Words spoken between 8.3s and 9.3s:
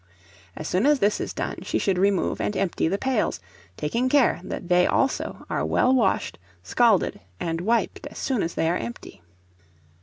as they are empty.